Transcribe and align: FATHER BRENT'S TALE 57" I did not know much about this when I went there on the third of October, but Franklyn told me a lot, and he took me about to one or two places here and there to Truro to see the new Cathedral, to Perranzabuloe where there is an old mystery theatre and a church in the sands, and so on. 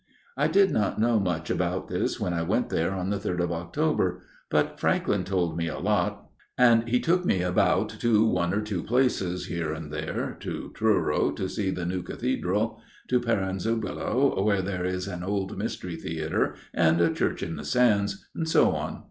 FATHER 0.35 0.53
BRENT'S 0.53 0.55
TALE 0.55 0.63
57" 0.63 0.83
I 0.83 0.87
did 0.87 0.99
not 0.99 0.99
know 0.99 1.19
much 1.19 1.49
about 1.51 1.87
this 1.87 2.19
when 2.19 2.33
I 2.33 2.41
went 2.41 2.69
there 2.71 2.91
on 2.93 3.11
the 3.11 3.19
third 3.19 3.39
of 3.39 3.51
October, 3.51 4.23
but 4.49 4.79
Franklyn 4.79 5.23
told 5.23 5.55
me 5.55 5.67
a 5.67 5.77
lot, 5.77 6.27
and 6.57 6.89
he 6.89 6.99
took 6.99 7.23
me 7.23 7.43
about 7.43 7.89
to 7.99 8.25
one 8.25 8.51
or 8.51 8.61
two 8.61 8.81
places 8.81 9.45
here 9.45 9.71
and 9.71 9.93
there 9.93 10.37
to 10.39 10.71
Truro 10.73 11.29
to 11.33 11.47
see 11.47 11.69
the 11.69 11.85
new 11.85 12.01
Cathedral, 12.01 12.81
to 13.09 13.19
Perranzabuloe 13.19 14.43
where 14.43 14.63
there 14.63 14.85
is 14.85 15.07
an 15.07 15.21
old 15.21 15.55
mystery 15.55 15.97
theatre 15.97 16.55
and 16.73 16.99
a 16.99 17.13
church 17.13 17.43
in 17.43 17.55
the 17.55 17.63
sands, 17.63 18.27
and 18.33 18.49
so 18.49 18.71
on. 18.71 18.99